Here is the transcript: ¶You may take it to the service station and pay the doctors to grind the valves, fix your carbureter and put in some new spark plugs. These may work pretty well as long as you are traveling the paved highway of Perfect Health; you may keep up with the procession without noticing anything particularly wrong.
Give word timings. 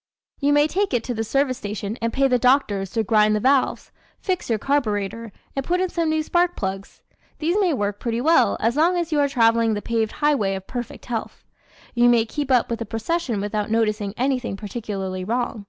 ¶You 0.42 0.54
may 0.54 0.66
take 0.66 0.94
it 0.94 1.04
to 1.04 1.12
the 1.12 1.22
service 1.22 1.58
station 1.58 1.98
and 2.00 2.10
pay 2.10 2.26
the 2.26 2.38
doctors 2.38 2.88
to 2.92 3.02
grind 3.02 3.36
the 3.36 3.38
valves, 3.40 3.92
fix 4.18 4.48
your 4.48 4.58
carbureter 4.58 5.30
and 5.54 5.62
put 5.62 5.78
in 5.78 5.90
some 5.90 6.08
new 6.08 6.22
spark 6.22 6.56
plugs. 6.56 7.02
These 7.38 7.58
may 7.60 7.74
work 7.74 8.00
pretty 8.00 8.22
well 8.22 8.56
as 8.60 8.76
long 8.78 8.96
as 8.96 9.12
you 9.12 9.20
are 9.20 9.28
traveling 9.28 9.74
the 9.74 9.82
paved 9.82 10.12
highway 10.12 10.54
of 10.54 10.66
Perfect 10.66 11.04
Health; 11.04 11.44
you 11.94 12.08
may 12.08 12.24
keep 12.24 12.50
up 12.50 12.70
with 12.70 12.78
the 12.78 12.86
procession 12.86 13.42
without 13.42 13.70
noticing 13.70 14.14
anything 14.16 14.56
particularly 14.56 15.22
wrong. 15.22 15.66